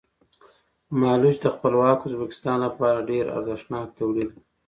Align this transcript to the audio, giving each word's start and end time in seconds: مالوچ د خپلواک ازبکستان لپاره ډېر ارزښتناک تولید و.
مالوچ 0.99 1.35
د 1.41 1.45
خپلواک 1.55 1.99
ازبکستان 2.07 2.57
لپاره 2.65 3.07
ډېر 3.09 3.25
ارزښتناک 3.37 3.87
تولید 3.99 4.29
و. 4.31 4.35